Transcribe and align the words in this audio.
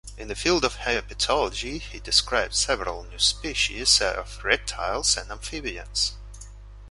In 0.17 0.29
the 0.29 0.35
field 0.35 0.65
of 0.65 0.77
herpetology 0.77 1.77
he 1.79 1.99
described 1.99 2.55
several 2.55 3.03
new 3.03 3.19
species 3.19 4.01
of 4.01 4.43
reptiles 4.43 5.15
and 5.15 5.29
amphibians. 5.29 6.13